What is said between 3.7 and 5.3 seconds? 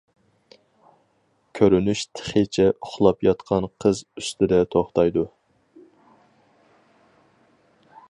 قىز ئۈستىدە توختايدۇ.